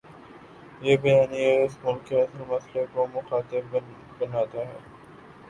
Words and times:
یہ 0.81 0.97
بیانیہ 0.97 1.51
اس 1.63 1.77
ملک 1.83 2.07
کے 2.07 2.21
اصل 2.21 2.43
مسئلے 2.47 2.85
کو 2.93 3.05
مخاطب 3.13 3.77
بناتا 4.19 4.67
ہے۔ 4.67 4.79